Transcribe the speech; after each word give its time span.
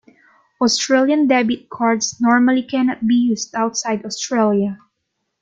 Australian 0.59 1.27
debit 1.27 1.69
cards 1.69 2.15
normally 2.19 2.63
cannot 2.63 3.05
be 3.05 3.13
used 3.13 3.53
outside 3.53 4.03
Australia. 4.03 4.79